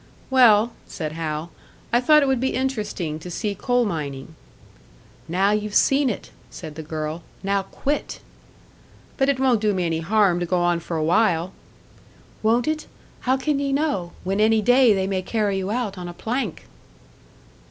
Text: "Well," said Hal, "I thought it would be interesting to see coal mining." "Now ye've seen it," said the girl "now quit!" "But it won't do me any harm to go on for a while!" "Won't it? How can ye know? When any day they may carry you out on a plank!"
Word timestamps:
"Well," 0.31 0.71
said 0.87 1.11
Hal, 1.11 1.51
"I 1.93 2.01
thought 2.01 2.23
it 2.23 2.25
would 2.25 2.39
be 2.39 2.55
interesting 2.55 3.19
to 3.19 3.29
see 3.29 3.53
coal 3.53 3.85
mining." 3.85 4.33
"Now 5.27 5.51
ye've 5.51 5.75
seen 5.75 6.09
it," 6.09 6.31
said 6.49 6.73
the 6.73 6.81
girl 6.81 7.21
"now 7.43 7.61
quit!" 7.61 8.19
"But 9.17 9.29
it 9.29 9.39
won't 9.39 9.61
do 9.61 9.75
me 9.75 9.85
any 9.85 9.99
harm 9.99 10.39
to 10.39 10.47
go 10.47 10.57
on 10.57 10.79
for 10.79 10.97
a 10.97 11.03
while!" 11.03 11.53
"Won't 12.41 12.67
it? 12.67 12.87
How 13.29 13.37
can 13.37 13.59
ye 13.59 13.71
know? 13.71 14.13
When 14.23 14.39
any 14.39 14.63
day 14.63 14.95
they 14.95 15.05
may 15.05 15.21
carry 15.21 15.59
you 15.59 15.69
out 15.69 15.99
on 15.99 16.07
a 16.09 16.13
plank!" 16.13 16.65